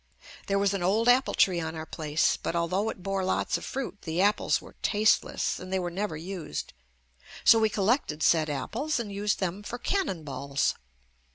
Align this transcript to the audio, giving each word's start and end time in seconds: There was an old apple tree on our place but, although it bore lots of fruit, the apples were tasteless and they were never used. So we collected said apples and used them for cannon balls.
There 0.47 0.57
was 0.57 0.73
an 0.73 0.81
old 0.81 1.07
apple 1.07 1.35
tree 1.35 1.59
on 1.59 1.75
our 1.75 1.85
place 1.85 2.35
but, 2.35 2.55
although 2.55 2.89
it 2.89 3.03
bore 3.03 3.23
lots 3.23 3.55
of 3.55 3.63
fruit, 3.63 4.01
the 4.01 4.19
apples 4.19 4.59
were 4.59 4.73
tasteless 4.81 5.59
and 5.59 5.71
they 5.71 5.77
were 5.77 5.91
never 5.91 6.17
used. 6.17 6.73
So 7.43 7.59
we 7.59 7.69
collected 7.69 8.23
said 8.23 8.49
apples 8.49 8.99
and 8.99 9.11
used 9.13 9.37
them 9.37 9.61
for 9.61 9.77
cannon 9.77 10.23
balls. 10.23 10.73